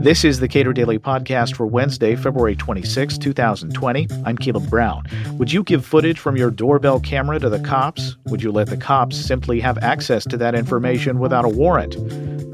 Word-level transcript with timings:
This 0.00 0.24
is 0.24 0.38
the 0.38 0.46
Cato 0.46 0.72
Daily 0.72 0.98
Podcast 0.98 1.56
for 1.56 1.66
Wednesday, 1.66 2.14
February 2.14 2.54
26, 2.54 3.18
2020. 3.18 4.06
I'm 4.24 4.38
Caleb 4.38 4.70
Brown. 4.70 5.04
Would 5.32 5.52
you 5.52 5.64
give 5.64 5.84
footage 5.84 6.18
from 6.18 6.36
your 6.36 6.50
doorbell 6.50 7.00
camera 7.00 7.40
to 7.40 7.48
the 7.48 7.58
cops? 7.60 8.16
Would 8.26 8.42
you 8.42 8.52
let 8.52 8.68
the 8.68 8.76
cops 8.76 9.16
simply 9.16 9.58
have 9.60 9.76
access 9.78 10.24
to 10.26 10.36
that 10.36 10.54
information 10.54 11.18
without 11.18 11.44
a 11.44 11.48
warrant? 11.48 11.94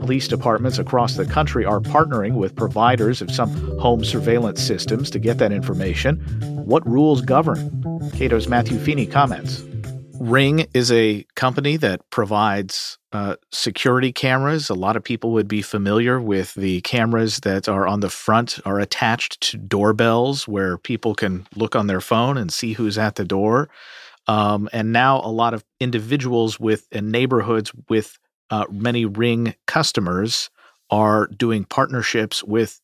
Police 0.01 0.27
departments 0.27 0.79
across 0.79 1.17
the 1.17 1.27
country 1.27 1.65
are 1.65 1.81
partnering 1.81 2.35
with 2.35 2.57
providers 2.57 3.21
of 3.21 3.31
some 3.31 3.51
home 3.79 4.05
surveillance 4.05 4.63
systems 4.63 5.11
to 5.11 5.19
get 5.19 5.39
that 5.39 5.53
information. 5.53 6.17
What 6.65 6.87
rules 6.89 7.21
govern? 7.21 8.11
Cato's 8.15 8.49
Matthew 8.49 8.79
Feeney 8.79 9.07
comments. 9.07 9.63
Ring 10.21 10.67
is 10.75 10.93
a 10.93 11.27
company 11.35 11.77
that 11.79 12.09
provides 12.11 12.99
uh, 13.13 13.35
security 13.51 14.13
cameras. 14.13 14.71
A 14.71 14.75
lot 14.75 14.97
of 14.97 15.03
people 15.03 15.33
would 15.33 15.49
be 15.49 15.61
familiar 15.61 16.21
with 16.21 16.55
the 16.55 16.81
cameras 16.83 17.41
that 17.41 17.69
are 17.69 17.87
on 17.87 18.01
the 18.01 18.11
front, 18.11 18.61
are 18.65 18.79
attached 18.79 19.41
to 19.41 19.57
doorbells 19.57 20.47
where 20.47 20.79
people 20.79 21.15
can 21.15 21.47
look 21.57 21.75
on 21.75 21.89
their 21.89 22.01
phone 22.01 22.37
and 22.37 22.53
see 22.53 22.75
who's 22.75 22.97
at 22.97 23.17
the 23.17 23.25
door. 23.25 23.69
Um, 24.29 24.69
and 24.73 24.93
now 24.93 25.21
a 25.21 25.29
lot 25.31 25.53
of 25.53 25.65
individuals 25.81 26.61
with 26.61 26.87
in 26.93 27.11
neighborhoods 27.11 27.73
with 27.89 28.19
uh, 28.51 28.67
many 28.71 29.05
Ring 29.05 29.55
customers 29.67 30.49
are 30.91 31.27
doing 31.27 31.65
partnerships 31.65 32.43
with 32.45 32.81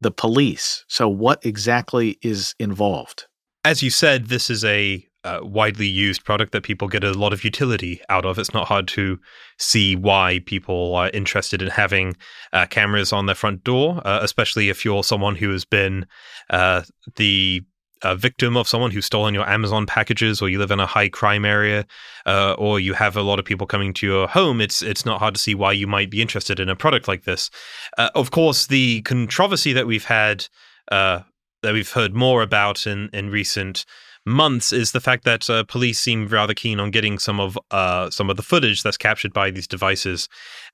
the 0.00 0.10
police. 0.10 0.84
So, 0.88 1.08
what 1.08 1.44
exactly 1.46 2.18
is 2.22 2.54
involved? 2.58 3.26
As 3.64 3.82
you 3.82 3.90
said, 3.90 4.26
this 4.26 4.50
is 4.50 4.64
a 4.64 5.06
uh, 5.24 5.40
widely 5.42 5.86
used 5.86 6.24
product 6.24 6.52
that 6.52 6.62
people 6.64 6.88
get 6.88 7.04
a 7.04 7.12
lot 7.12 7.32
of 7.32 7.44
utility 7.44 8.00
out 8.08 8.24
of. 8.24 8.38
It's 8.38 8.54
not 8.54 8.66
hard 8.66 8.88
to 8.88 9.18
see 9.58 9.94
why 9.94 10.40
people 10.46 10.94
are 10.94 11.10
interested 11.10 11.62
in 11.62 11.68
having 11.68 12.16
uh, 12.52 12.66
cameras 12.66 13.12
on 13.12 13.26
their 13.26 13.34
front 13.34 13.62
door, 13.62 14.02
uh, 14.04 14.18
especially 14.22 14.68
if 14.68 14.84
you're 14.84 15.04
someone 15.04 15.36
who 15.36 15.50
has 15.50 15.64
been 15.64 16.06
uh, 16.50 16.82
the 17.16 17.62
victim 18.16 18.56
of 18.56 18.66
someone 18.66 18.90
who's 18.90 19.06
stolen 19.06 19.32
your 19.32 19.48
Amazon 19.48 19.86
packages, 19.86 20.42
or 20.42 20.48
you 20.48 20.58
live 20.58 20.72
in 20.72 20.80
a 20.80 20.86
high 20.86 21.08
crime 21.08 21.44
area, 21.44 21.86
uh, 22.26 22.54
or 22.58 22.80
you 22.80 22.94
have 22.94 23.16
a 23.16 23.22
lot 23.22 23.38
of 23.38 23.44
people 23.44 23.64
coming 23.64 23.94
to 23.94 24.06
your 24.06 24.26
home. 24.26 24.60
It's 24.60 24.82
it's 24.82 25.06
not 25.06 25.20
hard 25.20 25.34
to 25.34 25.40
see 25.40 25.54
why 25.54 25.70
you 25.70 25.86
might 25.86 26.10
be 26.10 26.20
interested 26.20 26.58
in 26.58 26.68
a 26.68 26.74
product 26.74 27.06
like 27.06 27.22
this. 27.22 27.48
Uh, 27.96 28.10
of 28.16 28.32
course, 28.32 28.66
the 28.66 29.02
controversy 29.02 29.72
that 29.72 29.86
we've 29.86 30.06
had 30.06 30.48
that 30.90 31.24
we've 31.72 31.92
heard 31.92 32.12
more 32.12 32.42
about 32.42 32.88
in 32.88 33.08
in 33.12 33.30
recent 33.30 33.84
months 34.24 34.72
is 34.72 34.92
the 34.92 35.00
fact 35.00 35.24
that 35.24 35.48
uh, 35.50 35.64
police 35.64 35.98
seem 35.98 36.28
rather 36.28 36.54
keen 36.54 36.78
on 36.78 36.90
getting 36.90 37.18
some 37.18 37.40
of 37.40 37.58
uh, 37.70 38.10
some 38.10 38.30
of 38.30 38.36
the 38.36 38.42
footage 38.42 38.82
that's 38.82 38.96
captured 38.96 39.32
by 39.32 39.50
these 39.50 39.66
devices. 39.66 40.28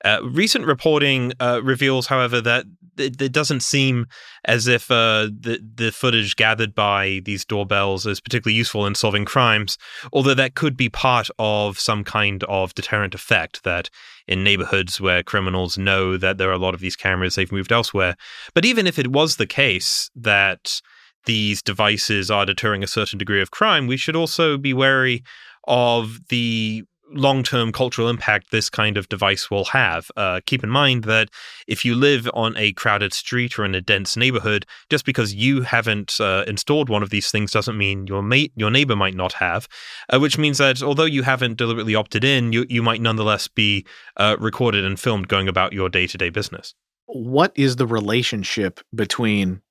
Uh, 0.04 0.20
recent 0.22 0.66
reporting 0.66 1.32
uh, 1.40 1.60
reveals, 1.62 2.06
however, 2.06 2.40
that 2.40 2.64
it, 2.96 3.20
it, 3.20 3.32
doesn't 3.32 3.60
seem 3.60 4.06
as 4.44 4.66
if 4.66 4.90
uh, 4.90 5.28
the 5.40 5.60
the 5.74 5.90
footage 5.90 6.36
gathered 6.36 6.74
by 6.74 7.20
these 7.24 7.44
doorbells 7.44 8.06
is 8.06 8.20
particularly 8.20 8.56
useful 8.56 8.86
in 8.86 8.94
solving 8.94 9.24
crimes. 9.24 9.78
Although 10.12 10.34
that 10.34 10.54
could 10.54 10.76
be 10.76 10.88
part 10.88 11.28
of 11.38 11.78
some 11.78 12.04
kind 12.04 12.44
of 12.44 12.74
deterrent 12.74 13.14
effect 13.14 13.64
that 13.64 13.88
in 14.26 14.44
neighborhoods 14.44 15.00
where 15.00 15.22
criminals 15.22 15.78
know 15.78 16.16
that 16.18 16.36
there 16.36 16.50
are 16.50 16.52
a 16.52 16.58
lot 16.58 16.74
of 16.74 16.80
these 16.80 16.96
cameras, 16.96 17.34
they've 17.34 17.50
moved 17.50 17.72
elsewhere. 17.72 18.14
But 18.52 18.66
even 18.66 18.86
if 18.86 18.98
it 18.98 19.10
was 19.10 19.36
the 19.36 19.46
case 19.46 20.10
that 20.14 20.82
these 21.26 21.62
devices 21.62 22.30
are 22.30 22.46
deterring 22.46 22.82
a 22.82 22.88
certain 22.88 23.18
degree 23.18 23.42
of 23.42 23.50
crime, 23.50 23.86
we 23.86 23.96
should 23.96 24.16
also 24.16 24.56
be 24.56 24.72
wary 24.72 25.22
of 25.66 26.18
the 26.28 26.84
long 27.12 27.42
term 27.42 27.72
cultural 27.72 28.08
impact 28.08 28.50
this 28.50 28.68
kind 28.68 28.96
of 28.96 29.08
device 29.08 29.50
will 29.50 29.66
have. 29.66 30.10
Uh, 30.16 30.40
keep 30.46 30.62
in 30.62 30.70
mind 30.70 31.04
that 31.04 31.28
if 31.66 31.84
you 31.84 31.94
live 31.94 32.28
on 32.34 32.56
a 32.56 32.72
crowded 32.72 33.12
street 33.12 33.58
or 33.58 33.64
in 33.64 33.74
a 33.74 33.80
dense 33.80 34.16
neighborhood, 34.16 34.66
just 34.90 35.04
because 35.04 35.34
you 35.34 35.62
haven't 35.62 36.20
uh, 36.20 36.44
installed 36.46 36.88
one 36.88 37.02
of 37.02 37.10
these 37.10 37.30
things 37.30 37.52
doesn't 37.52 37.78
mean 37.78 38.06
your 38.06 38.22
mate, 38.22 38.52
your 38.56 38.70
neighbor 38.70 38.96
might 38.96 39.14
not 39.14 39.34
have. 39.34 39.68
Uh, 40.12 40.18
which 40.18 40.38
means 40.38 40.58
that 40.58 40.82
although 40.82 41.04
you 41.04 41.22
haven't 41.22 41.56
deliberately 41.56 41.94
opted 41.94 42.24
in, 42.24 42.52
you 42.52 42.66
you 42.68 42.82
might 42.82 43.00
nonetheless 43.00 43.48
be 43.48 43.84
uh, 44.16 44.36
recorded 44.38 44.84
and 44.84 45.00
filmed 45.00 45.28
going 45.28 45.48
about 45.48 45.72
your 45.72 45.88
day 45.88 46.06
to 46.06 46.18
day 46.18 46.30
business. 46.30 46.74
What 47.06 47.52
is 47.54 47.76
the 47.76 47.86
relationship 47.86 48.80
between 48.94 49.62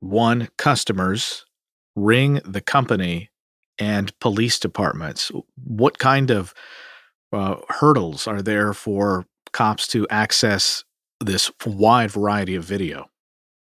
one 0.00 0.48
customers, 0.56 1.44
ring 1.96 2.40
the 2.44 2.60
company, 2.60 3.30
and 3.78 4.18
police 4.18 4.58
departments. 4.58 5.30
What 5.62 5.98
kind 5.98 6.30
of 6.30 6.54
uh, 7.32 7.56
hurdles 7.68 8.26
are 8.26 8.42
there 8.42 8.72
for 8.74 9.26
cops 9.52 9.86
to 9.88 10.06
access 10.08 10.84
this 11.20 11.50
wide 11.64 12.10
variety 12.10 12.54
of 12.54 12.64
video? 12.64 13.06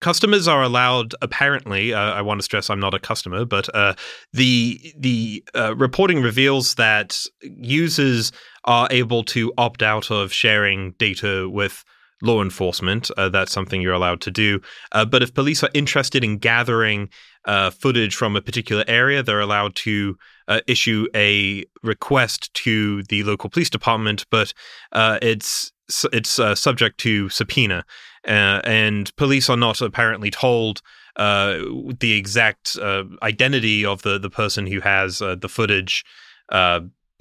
Customers 0.01 0.49
are 0.49 0.61
allowed, 0.61 1.16
apparently. 1.22 1.93
Uh, 1.93 1.99
I 1.99 2.22
want 2.22 2.39
to 2.39 2.43
stress 2.43 2.69
I'm 2.69 2.79
not 2.79 2.93
a 2.93 2.99
customer, 2.99 3.45
but 3.45 3.73
uh, 3.73 3.95
the 4.33 4.93
the 4.97 5.43
uh, 5.55 5.75
reporting 5.77 6.22
reveals 6.22 6.75
that 6.75 7.17
users 7.41 8.33
are 8.66 8.89
able 8.91 9.23
to 9.25 9.53
opt 9.57 9.81
out 9.81 10.11
of 10.11 10.33
sharing 10.33 10.91
data 10.99 11.49
with 11.49 11.85
law 12.23 12.41
enforcement. 12.41 13.11
Uh, 13.17 13.29
that's 13.29 13.51
something 13.51 13.81
you're 13.81 13.94
allowed 13.94 14.22
to 14.22 14.31
do. 14.31 14.59
Uh, 14.94 15.06
but 15.06 15.22
if 15.22 15.34
police 15.34 15.63
are 15.63 15.69
interested 15.73 16.23
in 16.23 16.38
gathering 16.38 17.09
uh, 17.45 17.69
footage 17.69 18.16
from 18.16 18.35
a 18.35 18.41
particular 18.41 18.84
area, 18.88 19.22
they're 19.22 19.41
allowed 19.41 19.75
to 19.75 20.17
uh, 20.47 20.61
issue 20.66 21.06
a 21.13 21.66
request 21.84 22.53
to 22.53 23.03
the 23.03 23.23
local 23.23 23.50
police 23.50 23.69
department, 23.69 24.25
but 24.31 24.53
uh, 24.94 25.19
it's 25.22 25.72
it's 26.13 26.39
uh, 26.39 26.56
subject 26.56 26.97
to 26.97 27.28
subpoena, 27.28 27.84
and 28.23 29.13
police 29.17 29.50
are 29.50 29.57
not 29.57 29.81
apparently 29.81 30.31
told. 30.31 30.81
the 31.16 32.13
exact 32.17 32.78
identity 33.22 33.85
of 33.85 34.01
the, 34.01 34.17
the 34.17 34.29
person 34.29 34.66
who 34.66 34.79
has 34.79 35.19
the 35.19 35.50
footage 35.50 36.03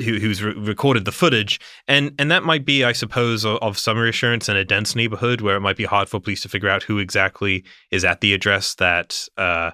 who, 0.03 0.19
who's 0.19 0.43
re- 0.43 0.55
recorded 0.55 1.05
the 1.05 1.13
footage, 1.13 1.61
and 1.89 2.13
and 2.19 2.31
that 2.31 2.43
might 2.43 2.65
be, 2.65 2.85
I 2.85 2.93
suppose, 2.93 3.45
of, 3.45 3.59
of, 3.63 3.79
some 3.79 3.99
reassurance 3.99 4.49
in 4.49 4.57
a 4.57 4.65
dense 4.65 4.95
neighborhood 4.95 5.41
where 5.41 5.57
it 5.57 5.61
might 5.61 5.77
be 5.77 5.85
hard 5.85 6.09
for 6.09 6.21
police 6.21 6.43
to 6.43 6.49
figure 6.49 6.69
out 6.69 6.85
who 6.85 6.99
exactly 6.99 7.65
is 7.91 8.05
at 8.05 8.21
the 8.21 8.35
address 8.35 8.75
that 8.75 9.29
uh, 9.37 9.71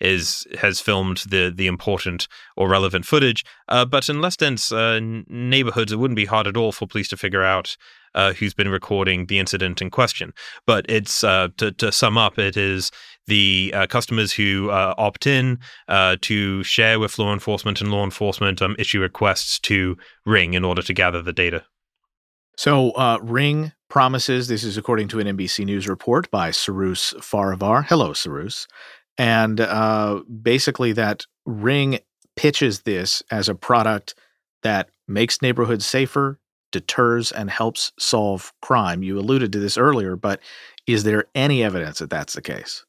is 0.00 0.46
has 0.58 0.80
filmed 0.80 1.18
the 1.28 1.52
the 1.54 1.66
important 1.66 2.28
or 2.56 2.68
relevant 2.68 3.06
footage. 3.06 3.44
Uh, 3.68 3.84
but 3.84 4.08
in 4.08 4.20
less 4.20 4.36
dense 4.36 4.72
uh, 4.72 5.00
neighborhoods, 5.00 5.92
it 5.92 5.96
wouldn't 5.96 6.16
be 6.16 6.26
hard 6.26 6.46
at 6.46 6.56
all 6.56 6.72
for 6.72 6.86
police 6.86 7.08
to 7.08 7.16
figure 7.16 7.44
out 7.44 7.76
uh, 8.14 8.32
who's 8.32 8.54
been 8.54 8.68
recording 8.68 9.26
the 9.26 9.38
incident 9.38 9.82
in 9.82 9.90
question. 9.90 10.32
But 10.66 10.86
it's 10.88 11.24
uh, 11.24 11.48
to, 11.58 11.72
to 11.72 11.92
sum 11.92 12.18
up, 12.18 12.38
it 12.38 12.56
is 12.56 12.90
the 13.26 13.72
uh, 13.74 13.86
customers 13.86 14.32
who 14.32 14.70
uh, 14.70 14.94
opt 14.98 15.26
in 15.26 15.58
uh, 15.88 16.16
to 16.22 16.62
share 16.62 16.98
with 16.98 17.18
law 17.18 17.32
enforcement 17.32 17.80
and 17.80 17.90
law 17.90 18.04
enforcement 18.04 18.60
um, 18.60 18.76
issue 18.78 19.00
requests 19.00 19.58
to 19.60 19.96
Ring 20.26 20.54
in 20.54 20.64
order 20.64 20.82
to 20.82 20.92
gather 20.92 21.22
the 21.22 21.32
data. 21.32 21.64
So, 22.56 22.90
uh, 22.92 23.18
Ring 23.22 23.72
promises 23.88 24.48
this 24.48 24.64
is 24.64 24.76
according 24.76 25.08
to 25.08 25.20
an 25.20 25.26
NBC 25.26 25.64
News 25.64 25.88
report 25.88 26.30
by 26.30 26.50
Cyrus 26.50 27.14
Farivar. 27.14 27.84
Hello, 27.86 28.12
Cyrus. 28.12 28.66
And 29.18 29.60
uh, 29.60 30.22
basically, 30.42 30.92
that 30.92 31.26
Ring 31.44 31.98
pitches 32.36 32.82
this 32.82 33.22
as 33.30 33.48
a 33.48 33.54
product 33.54 34.14
that 34.62 34.88
makes 35.08 35.42
neighborhoods 35.42 35.84
safer, 35.84 36.38
deters, 36.72 37.30
and 37.32 37.50
helps 37.50 37.92
solve 37.98 38.52
crime. 38.60 39.02
You 39.02 39.18
alluded 39.18 39.52
to 39.52 39.58
this 39.58 39.78
earlier, 39.78 40.16
but 40.16 40.40
is 40.86 41.04
there 41.04 41.26
any 41.34 41.62
evidence 41.62 42.00
that 42.00 42.10
that's 42.10 42.34
the 42.34 42.42
case? 42.42 42.84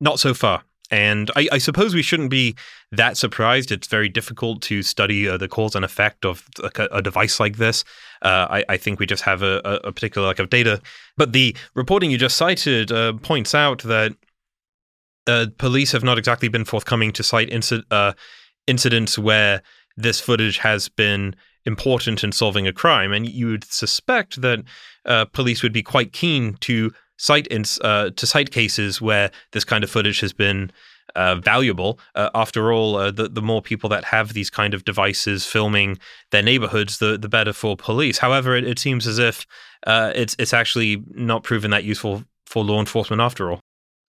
Not 0.00 0.20
so 0.20 0.34
far. 0.34 0.62
And 0.90 1.30
I, 1.34 1.48
I, 1.52 1.58
suppose 1.58 1.94
we 1.94 2.02
shouldn't 2.02 2.28
be 2.30 2.54
that 2.92 3.16
surprised. 3.16 3.72
It's 3.72 3.86
very 3.86 4.08
difficult 4.10 4.60
to 4.62 4.82
study 4.82 5.26
uh, 5.26 5.38
the 5.38 5.48
cause 5.48 5.74
and 5.74 5.84
effect 5.84 6.26
of 6.26 6.46
a, 6.62 6.88
a 6.92 7.02
device 7.02 7.40
like 7.40 7.56
this. 7.56 7.84
Uh, 8.20 8.46
I, 8.50 8.64
I, 8.68 8.76
think 8.76 9.00
we 9.00 9.06
just 9.06 9.22
have 9.22 9.42
a, 9.42 9.60
a, 9.64 9.92
particular 9.92 10.28
lack 10.28 10.38
of 10.38 10.50
data. 10.50 10.82
But 11.16 11.32
the 11.32 11.56
reporting 11.74 12.10
you 12.10 12.18
just 12.18 12.36
cited 12.36 12.92
uh, 12.92 13.14
points 13.14 13.54
out 13.54 13.82
that 13.84 14.12
uh, 15.26 15.46
police 15.56 15.92
have 15.92 16.04
not 16.04 16.18
exactly 16.18 16.48
been 16.48 16.66
forthcoming 16.66 17.12
to 17.12 17.22
cite 17.22 17.50
inci- 17.50 17.84
uh, 17.90 18.12
incidents 18.66 19.18
where 19.18 19.62
this 19.96 20.20
footage 20.20 20.58
has 20.58 20.88
been 20.88 21.34
important 21.66 22.24
in 22.24 22.32
solving 22.32 22.66
a 22.66 22.72
crime. 22.72 23.12
And 23.12 23.28
you 23.28 23.48
would 23.48 23.64
suspect 23.64 24.40
that 24.42 24.64
uh, 25.04 25.24
police 25.26 25.62
would 25.62 25.72
be 25.72 25.82
quite 25.82 26.12
keen 26.12 26.54
to 26.60 26.92
cite 27.16 27.46
in, 27.48 27.64
uh, 27.82 28.10
to 28.10 28.26
cite 28.26 28.50
cases 28.50 29.00
where 29.00 29.30
this 29.52 29.64
kind 29.64 29.84
of 29.84 29.90
footage 29.90 30.20
has 30.20 30.32
been 30.32 30.70
uh, 31.14 31.36
valuable. 31.36 31.98
Uh, 32.14 32.30
after 32.34 32.72
all, 32.72 32.96
uh, 32.96 33.10
the 33.10 33.28
the 33.28 33.42
more 33.42 33.62
people 33.62 33.88
that 33.90 34.04
have 34.04 34.32
these 34.32 34.50
kind 34.50 34.74
of 34.74 34.84
devices 34.84 35.46
filming 35.46 35.98
their 36.30 36.42
neighborhoods, 36.42 36.98
the 36.98 37.16
the 37.18 37.28
better 37.28 37.52
for 37.52 37.76
police. 37.76 38.18
However, 38.18 38.56
it, 38.56 38.66
it 38.66 38.78
seems 38.78 39.06
as 39.06 39.18
if 39.18 39.46
uh, 39.86 40.12
it's 40.14 40.34
it's 40.38 40.52
actually 40.52 41.02
not 41.10 41.42
proven 41.42 41.70
that 41.70 41.84
useful 41.84 42.24
for 42.46 42.64
law 42.64 42.80
enforcement 42.80 43.20
after 43.20 43.50
all. 43.50 43.60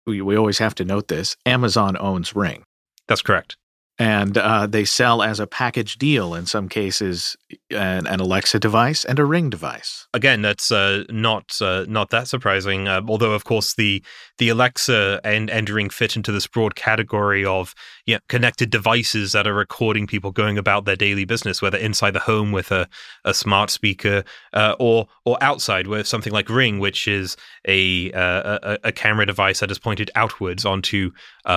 We 0.06 0.20
we 0.22 0.36
always 0.36 0.58
have 0.58 0.74
to 0.76 0.84
note 0.84 1.08
this: 1.08 1.36
Amazon 1.46 1.96
owns 1.98 2.36
Ring. 2.36 2.62
That's 3.08 3.22
correct. 3.22 3.56
And 3.98 4.38
uh, 4.38 4.66
they 4.66 4.84
sell 4.84 5.22
as 5.22 5.38
a 5.38 5.46
package 5.46 5.98
deal 5.98 6.34
in 6.34 6.46
some 6.46 6.68
cases 6.68 7.36
an, 7.70 8.06
an 8.06 8.20
Alexa 8.20 8.58
device 8.58 9.04
and 9.04 9.18
a 9.18 9.24
Ring 9.24 9.50
device. 9.50 10.06
Again, 10.14 10.42
that's 10.42 10.72
uh, 10.72 11.04
not 11.10 11.56
uh, 11.60 11.84
not 11.88 12.10
that 12.10 12.26
surprising. 12.26 12.88
Uh, 12.88 13.02
although, 13.06 13.32
of 13.32 13.44
course, 13.44 13.74
the 13.74 14.02
the 14.38 14.48
Alexa 14.48 15.20
and, 15.24 15.50
and 15.50 15.68
Ring 15.68 15.90
fit 15.90 16.16
into 16.16 16.32
this 16.32 16.46
broad 16.46 16.74
category 16.74 17.44
of 17.44 17.74
you 18.06 18.14
know, 18.14 18.20
connected 18.28 18.70
devices 18.70 19.32
that 19.32 19.46
are 19.46 19.54
recording 19.54 20.06
people 20.06 20.32
going 20.32 20.56
about 20.56 20.84
their 20.84 20.96
daily 20.96 21.24
business, 21.24 21.60
whether 21.60 21.78
inside 21.78 22.12
the 22.12 22.20
home 22.20 22.50
with 22.50 22.72
a, 22.72 22.88
a 23.24 23.34
smart 23.34 23.70
speaker 23.70 24.24
uh, 24.54 24.74
or 24.78 25.06
or 25.24 25.36
outside 25.42 25.86
with 25.86 26.06
something 26.06 26.32
like 26.32 26.48
Ring, 26.48 26.78
which 26.78 27.06
is 27.06 27.36
a, 27.68 28.10
uh, 28.12 28.58
a, 28.62 28.78
a 28.84 28.92
camera 28.92 29.26
device 29.26 29.60
that 29.60 29.70
is 29.70 29.78
pointed 29.78 30.10
outwards 30.14 30.64
onto 30.64 31.12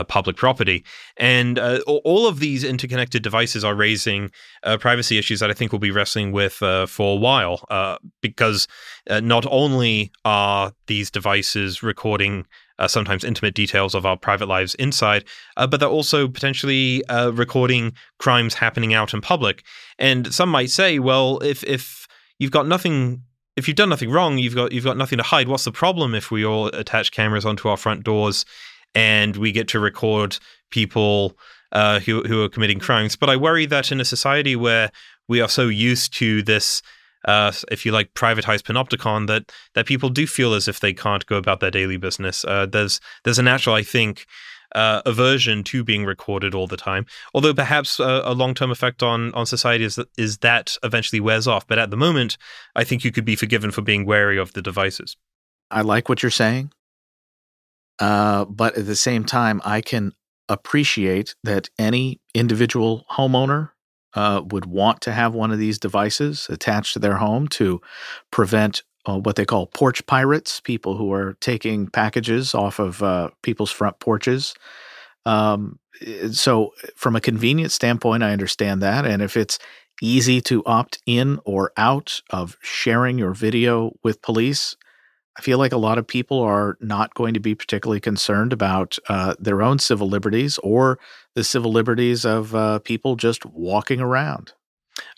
public 0.07 0.35
property. 0.35 0.83
And 1.17 1.59
all 1.59 2.27
of 2.27 2.39
these 2.39 2.63
interconnected 2.63 3.23
devices 3.23 3.63
are 3.63 3.75
raising 3.75 4.31
privacy 4.79 5.17
issues 5.17 5.39
that 5.39 5.49
I 5.49 5.53
think 5.53 5.71
we'll 5.71 5.79
be 5.79 5.91
wrestling 5.91 6.31
with 6.31 6.61
uh, 6.61 6.85
for 6.85 7.13
a 7.13 7.19
while 7.19 7.65
uh, 7.69 7.97
because 8.21 8.67
uh, 9.09 9.19
not 9.19 9.45
only 9.49 10.11
are 10.23 10.73
these 10.87 11.09
devices 11.11 11.83
recording 11.83 12.45
uh, 12.77 12.87
sometimes 12.87 13.23
intimate 13.23 13.53
details 13.53 13.95
of 13.95 14.05
our 14.05 14.17
private 14.17 14.47
lives 14.47 14.75
inside, 14.75 15.23
uh, 15.57 15.65
but 15.65 15.79
they're 15.79 15.89
also 15.89 16.27
potentially 16.27 17.05
uh, 17.05 17.31
recording 17.31 17.93
crimes 18.19 18.53
happening 18.55 18.93
out 18.93 19.13
in 19.13 19.21
public. 19.21 19.63
And 19.97 20.33
some 20.33 20.49
might 20.49 20.69
say, 20.69 20.99
well, 20.99 21.39
if 21.39 21.63
if 21.63 22.07
you've 22.37 22.51
got 22.51 22.67
nothing 22.67 23.23
if 23.55 23.69
you've 23.69 23.77
done 23.77 23.89
nothing 23.89 24.11
wrong, 24.11 24.37
you've 24.37 24.55
got 24.55 24.73
you've 24.73 24.83
got 24.83 24.97
nothing 24.97 25.17
to 25.17 25.23
hide. 25.23 25.47
What's 25.47 25.65
the 25.65 25.71
problem 25.71 26.13
if 26.13 26.31
we 26.31 26.45
all 26.45 26.67
attach 26.67 27.11
cameras 27.11 27.45
onto 27.45 27.69
our 27.69 27.77
front 27.77 28.03
doors 28.03 28.45
and 28.95 29.35
we 29.35 29.51
get 29.51 29.67
to 29.69 29.79
record 29.79 30.37
people 30.71 31.37
uh, 31.71 31.99
who 31.99 32.23
who 32.23 32.43
are 32.43 32.49
committing 32.49 32.79
crimes? 32.79 33.15
But 33.15 33.29
I 33.29 33.35
worry 33.35 33.65
that 33.67 33.91
in 33.91 33.99
a 33.99 34.05
society 34.05 34.55
where 34.55 34.91
we 35.27 35.41
are 35.41 35.49
so 35.49 35.67
used 35.67 36.13
to 36.15 36.41
this 36.41 36.81
uh, 37.25 37.51
if 37.71 37.85
you 37.85 37.91
like, 37.91 38.13
privatized 38.13 38.63
panopticon 38.63 39.27
that 39.27 39.51
that 39.73 39.85
people 39.85 40.09
do 40.09 40.25
feel 40.25 40.53
as 40.53 40.67
if 40.67 40.79
they 40.79 40.93
can't 40.93 41.25
go 41.25 41.37
about 41.37 41.59
their 41.59 41.71
daily 41.71 41.97
business. 41.97 42.45
Uh, 42.45 42.65
there's 42.65 43.01
there's 43.23 43.39
a 43.39 43.43
natural, 43.43 43.75
I 43.75 43.83
think, 43.83 44.25
uh, 44.75 45.01
aversion 45.05 45.63
to 45.63 45.83
being 45.83 46.05
recorded 46.05 46.53
all 46.53 46.67
the 46.67 46.77
time. 46.77 47.05
Although 47.33 47.53
perhaps 47.53 47.99
uh, 47.99 48.21
a 48.23 48.33
long 48.33 48.53
term 48.53 48.71
effect 48.71 49.01
on 49.01 49.33
on 49.33 49.45
society 49.45 49.83
is 49.83 49.95
that, 49.95 50.07
is 50.17 50.37
that 50.39 50.77
eventually 50.83 51.19
wears 51.19 51.47
off. 51.47 51.67
But 51.67 51.79
at 51.79 51.89
the 51.89 51.97
moment, 51.97 52.37
I 52.75 52.83
think 52.83 53.03
you 53.03 53.11
could 53.11 53.25
be 53.25 53.35
forgiven 53.35 53.71
for 53.71 53.81
being 53.81 54.05
wary 54.05 54.37
of 54.37 54.53
the 54.53 54.61
devices. 54.61 55.17
I 55.71 55.81
like 55.81 56.07
what 56.09 56.21
you're 56.21 56.29
saying, 56.29 56.71
uh, 57.99 58.45
but 58.45 58.77
at 58.77 58.85
the 58.85 58.95
same 58.95 59.23
time, 59.23 59.61
I 59.63 59.81
can 59.81 60.13
appreciate 60.49 61.35
that 61.43 61.69
any 61.79 62.21
individual 62.33 63.05
homeowner 63.11 63.71
uh, 64.13 64.41
would 64.49 64.65
want 64.65 65.01
to 65.01 65.11
have 65.11 65.33
one 65.33 65.51
of 65.51 65.59
these 65.59 65.79
devices 65.79 66.47
attached 66.49 66.93
to 66.93 66.99
their 66.99 67.17
home 67.17 67.47
to 67.49 67.81
prevent 68.31 68.83
uh, 69.05 69.19
what 69.19 69.35
they 69.35 69.45
call 69.45 69.67
porch 69.67 70.05
pirates, 70.07 70.59
people 70.59 70.97
who 70.97 71.13
are 71.13 71.37
taking 71.41 71.87
packages 71.87 72.55
off 72.55 72.79
of 72.79 73.03
uh, 73.03 73.29
people's 73.43 73.71
front 73.71 73.99
porches. 73.99 74.55
Um, 75.25 75.79
so, 76.31 76.71
from 76.95 77.15
a 77.15 77.21
convenience 77.21 77.73
standpoint, 77.73 78.23
I 78.23 78.31
understand 78.31 78.81
that. 78.81 79.05
And 79.05 79.21
if 79.21 79.37
it's 79.37 79.59
easy 80.01 80.41
to 80.41 80.63
opt 80.65 80.99
in 81.05 81.39
or 81.45 81.71
out 81.77 82.19
of 82.29 82.57
sharing 82.61 83.17
your 83.17 83.33
video 83.33 83.95
with 84.03 84.21
police, 84.21 84.75
I 85.37 85.41
feel 85.41 85.57
like 85.57 85.73
a 85.73 85.77
lot 85.77 85.97
of 85.97 86.07
people 86.07 86.39
are 86.39 86.77
not 86.79 87.13
going 87.13 87.33
to 87.33 87.39
be 87.39 87.55
particularly 87.55 87.99
concerned 87.99 88.53
about 88.53 88.97
uh, 89.09 89.35
their 89.37 89.61
own 89.61 89.79
civil 89.79 90.07
liberties 90.07 90.57
or 90.59 90.97
the 91.33 91.43
civil 91.43 91.71
liberties 91.71 92.25
of 92.25 92.55
uh, 92.55 92.79
people 92.79 93.15
just 93.15 93.45
walking 93.45 93.99
around. 93.99 94.53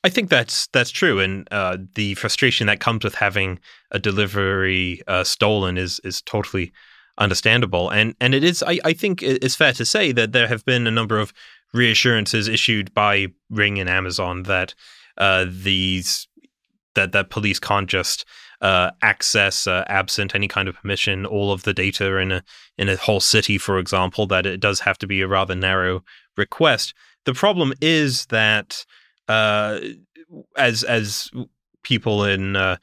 I 0.04 0.10
think 0.10 0.30
that's 0.30 0.68
that's 0.68 0.90
true, 0.90 1.20
and 1.20 1.48
uh, 1.52 1.78
the 1.94 2.16
frustration 2.16 2.68
that 2.68 2.80
comes 2.80 3.04
with 3.04 3.16
having 3.16 3.60
a 3.92 4.00
delivery 4.00 5.02
uh, 5.08 5.24
stolen 5.24 5.78
is 5.78 6.00
is 6.04 6.22
totally 6.22 6.72
understandable. 7.18 7.90
And 7.90 8.16
and 8.20 8.34
it 8.34 8.44
is, 8.44 8.64
I, 8.64 8.80
I 8.86 8.94
think, 8.94 9.22
it's 9.22 9.56
fair 9.56 9.74
to 9.74 9.86
say 9.86 10.12
that 10.14 10.32
there 10.32 10.48
have 10.48 10.66
been 10.66 10.88
a 10.88 10.92
number 10.92 11.20
of 11.20 11.34
reassurances 11.74 12.48
issued 12.48 12.94
by 12.94 13.28
Ring 13.50 13.80
and 13.80 13.90
Amazon 13.90 14.44
that 14.44 14.74
uh, 15.18 15.46
these 15.48 16.28
that 16.98 17.14
that 17.14 17.30
police 17.30 17.60
can't 17.60 17.90
just 17.90 18.26
uh, 18.62 18.92
access 19.02 19.68
uh, 19.68 19.84
absent 19.88 20.34
any 20.34 20.48
kind 20.48 20.68
of 20.68 20.76
permission 20.76 21.26
all 21.26 21.52
of 21.52 21.64
the 21.64 21.74
data 21.74 22.18
in 22.18 22.32
a 22.32 22.44
in 22.78 22.90
a 22.90 22.98
whole 22.98 23.20
city, 23.20 23.58
for 23.58 23.78
example, 23.80 24.28
that 24.28 24.46
it 24.46 24.60
does 24.60 24.82
have 24.82 24.98
to 24.98 25.08
be 25.08 25.22
a 25.22 25.28
rather 25.28 25.56
narrow 25.56 26.04
request. 26.36 26.94
The 27.26 27.34
problem 27.34 27.74
is 27.82 28.26
that 28.28 28.84
uh, 29.28 29.80
as 30.58 30.84
as 30.84 31.30
people 31.84 32.24
in 32.24 32.56
uh, 32.56 32.78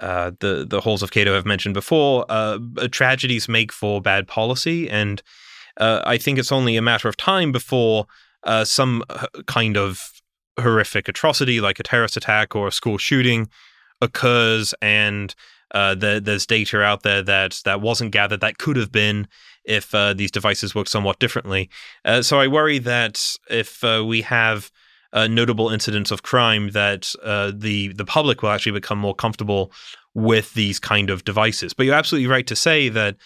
uh, 0.00 0.32
the 0.40 0.66
the 0.68 0.80
halls 0.80 1.02
of 1.02 1.12
Cato 1.12 1.34
have 1.34 1.46
mentioned 1.46 1.74
before, 1.74 2.26
uh, 2.28 2.58
tragedies 2.90 3.48
make 3.48 3.72
for 3.72 4.00
bad 4.00 4.28
policy, 4.28 4.88
and 4.88 5.22
I 5.78 6.18
think 6.18 6.38
it's 6.38 6.52
only 6.52 6.76
a 6.76 6.82
matter 6.82 7.08
of 7.08 7.16
time 7.16 7.52
before 7.52 8.06
some 8.64 9.02
kind 9.46 9.78
of 9.78 10.19
horrific 10.60 11.08
atrocity 11.08 11.60
like 11.60 11.78
a 11.78 11.82
terrorist 11.82 12.16
attack 12.16 12.54
or 12.54 12.68
a 12.68 12.72
school 12.72 12.98
shooting 12.98 13.48
occurs 14.00 14.74
and 14.80 15.34
uh, 15.72 15.94
the, 15.94 16.20
there's 16.22 16.46
data 16.46 16.82
out 16.82 17.02
there 17.02 17.22
that 17.22 17.60
that 17.64 17.80
wasn't 17.80 18.10
gathered 18.10 18.40
that 18.40 18.58
could 18.58 18.76
have 18.76 18.90
been 18.90 19.28
if 19.64 19.94
uh, 19.94 20.12
these 20.14 20.30
devices 20.30 20.74
worked 20.74 20.88
somewhat 20.88 21.18
differently. 21.18 21.70
Uh, 22.04 22.22
so 22.22 22.40
I 22.40 22.48
worry 22.48 22.78
that 22.78 23.36
if 23.48 23.84
uh, 23.84 24.04
we 24.06 24.22
have 24.22 24.70
uh, 25.12 25.26
notable 25.26 25.68
incidents 25.68 26.10
of 26.10 26.22
crime, 26.22 26.70
that 26.70 27.12
uh, 27.22 27.52
the 27.54 27.88
the 27.88 28.04
public 28.04 28.42
will 28.42 28.50
actually 28.50 28.72
become 28.72 28.98
more 28.98 29.14
comfortable 29.14 29.70
with 30.14 30.54
these 30.54 30.78
kind 30.78 31.10
of 31.10 31.24
devices. 31.24 31.72
But 31.72 31.86
you're 31.86 31.94
absolutely 31.94 32.28
right 32.28 32.46
to 32.46 32.56
say 32.56 32.88
that 32.88 33.16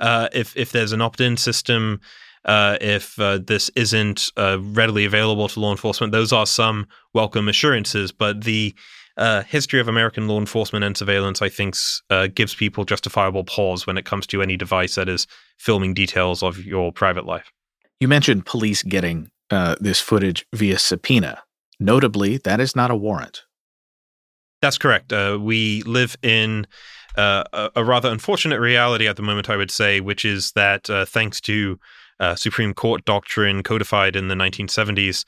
if 0.00 0.56
if 0.56 0.72
there's 0.72 0.92
an 0.92 1.02
opt-in 1.02 1.36
system. 1.36 2.00
If 2.46 3.16
this 3.16 3.70
isn't 3.74 4.30
readily 4.36 5.04
available 5.04 5.48
to 5.48 5.60
law 5.60 5.70
enforcement, 5.70 6.12
those 6.12 6.32
are 6.32 6.46
some 6.46 6.86
welcome 7.14 7.48
assurances. 7.48 8.12
But 8.12 8.44
the 8.44 8.74
uh, 9.16 9.42
history 9.42 9.80
of 9.80 9.88
American 9.88 10.28
law 10.28 10.38
enforcement 10.38 10.84
and 10.84 10.96
surveillance, 10.96 11.42
I 11.42 11.48
think, 11.48 11.76
uh, 12.10 12.28
gives 12.28 12.54
people 12.54 12.84
justifiable 12.84 13.44
pause 13.44 13.86
when 13.86 13.98
it 13.98 14.04
comes 14.04 14.26
to 14.28 14.42
any 14.42 14.56
device 14.56 14.94
that 14.94 15.08
is 15.08 15.26
filming 15.58 15.94
details 15.94 16.42
of 16.42 16.64
your 16.64 16.92
private 16.92 17.26
life. 17.26 17.52
You 18.00 18.08
mentioned 18.08 18.46
police 18.46 18.82
getting 18.82 19.30
uh, 19.50 19.76
this 19.80 20.00
footage 20.00 20.46
via 20.54 20.78
subpoena. 20.78 21.42
Notably, 21.78 22.38
that 22.38 22.60
is 22.60 22.74
not 22.74 22.90
a 22.90 22.96
warrant. 22.96 23.42
That's 24.60 24.78
correct. 24.78 25.12
Uh, 25.12 25.38
we 25.40 25.82
live 25.82 26.16
in 26.22 26.66
uh, 27.16 27.44
a, 27.52 27.70
a, 27.76 27.84
rather 27.84 28.08
unfortunate 28.08 28.60
reality 28.60 29.08
at 29.08 29.16
the 29.16 29.22
moment, 29.22 29.50
I 29.50 29.56
would 29.56 29.70
say, 29.70 30.00
which 30.00 30.24
is 30.24 30.52
that 30.52 30.88
uh, 30.88 31.04
thanks 31.04 31.40
to 31.42 31.78
Supreme 32.34 32.74
Court 32.74 33.04
doctrine 33.04 33.62
codified 33.62 34.16
in 34.16 34.28
the 34.28 34.34
1970s, 34.34 35.24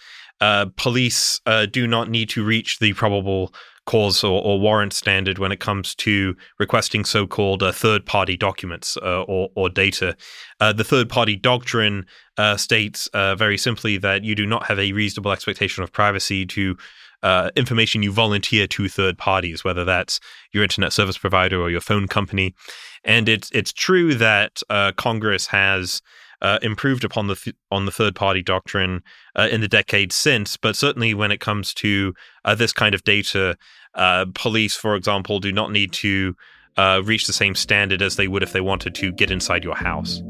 police 0.77 1.41
do 1.71 1.87
not 1.87 2.09
need 2.09 2.29
to 2.31 2.45
reach 2.45 2.79
the 2.79 2.93
probable 2.93 3.53
cause 3.87 4.25
or, 4.25 4.43
or, 4.43 4.59
warrant 4.59 4.93
standard 4.93 5.39
when 5.39 5.53
it 5.53 5.61
comes 5.61 5.95
to 5.95 6.35
requesting 6.59 7.05
so-called 7.05 7.63
uh, 7.63 7.71
third-party 7.71 8.37
documents 8.37 8.97
uh, 8.99 9.23
or, 9.23 9.51
or, 9.55 9.69
data. 9.69 10.17
Uh, 10.61 10.73
the 10.73 10.85
third-party 10.85 11.37
doctrine 11.37 12.07
uh, 12.39 12.57
states 12.57 13.09
uh, 13.09 13.35
very 13.35 13.59
simply 13.59 13.99
that 13.99 14.25
you 14.25 14.35
do 14.35 14.47
not 14.47 14.67
have 14.67 14.79
a 14.79 14.93
reasonable 14.93 15.33
expectation 15.33 15.83
of 15.83 15.93
privacy 15.93 16.47
to 16.47 16.77
uh, 17.23 17.51
information 17.57 18.03
you 18.03 18.13
volunteer 18.13 18.67
to 18.67 18.89
third 18.89 19.17
parties, 19.19 19.65
whether 19.65 19.85
that's 19.85 20.21
your 20.53 20.63
internet 20.63 20.93
service 20.93 21.17
provider 21.17 21.61
or 21.61 21.71
your 21.71 21.81
phone 21.81 22.07
company. 22.07 22.55
And 23.03 23.29
it's 23.29 23.51
it's 23.53 23.73
true 23.73 24.15
that 24.15 24.63
Congress 24.97 25.47
has 25.47 26.03
uh, 26.45 26.59
improved 26.61 27.05
upon 27.05 27.27
the 27.27 27.35
th- 27.35 27.57
on 27.71 27.87
the 27.87 27.91
third 27.91 28.15
party 28.15 28.43
doctrine 28.43 29.03
uh, 29.35 29.49
in 29.51 29.63
the 29.63 29.69
decades 29.69 30.15
since. 30.15 30.59
But 30.59 30.77
certainly, 30.77 31.15
when 31.15 31.33
it 31.33 31.41
comes 31.41 31.73
to 31.75 32.13
uh, 32.45 32.55
this 32.55 32.73
kind 32.73 32.95
of 32.95 33.03
data, 33.03 33.57
uh, 33.95 34.27
police, 34.35 34.77
for 34.77 34.95
example, 34.95 35.41
do 35.41 35.51
not 35.51 35.73
need 35.73 35.93
to 35.95 36.37
uh, 36.77 37.01
reach 37.03 37.27
the 37.27 37.33
same 37.33 37.55
standard 37.55 38.03
as 38.03 38.17
they 38.17 38.29
would 38.29 38.43
if 38.43 38.53
they 38.53 38.61
wanted 38.61 38.95
to 38.97 39.11
get 39.11 39.31
inside 39.31 39.65
your 39.65 39.75
house. 39.75 40.21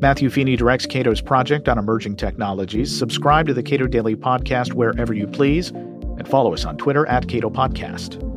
Matthew 0.00 0.30
Feeney 0.30 0.54
directs 0.54 0.86
Cato's 0.86 1.20
project 1.20 1.68
on 1.68 1.78
emerging 1.78 2.16
technologies. 2.16 2.96
Subscribe 2.96 3.48
to 3.48 3.54
the 3.54 3.62
Cato 3.62 3.88
Daily 3.88 4.14
Podcast 4.14 4.74
wherever 4.74 5.12
you 5.12 5.26
please, 5.26 5.70
and 5.70 6.28
follow 6.28 6.54
us 6.54 6.64
on 6.64 6.76
Twitter 6.76 7.06
at 7.06 7.26
Cato 7.26 7.50
Podcast. 7.50 8.31